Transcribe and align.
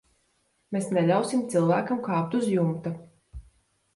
Mēs 0.75 0.87
neļausim 0.97 1.43
cilvēkam 1.51 2.01
kāpt 2.09 2.39
uz 2.39 2.47
jumta. 2.53 2.95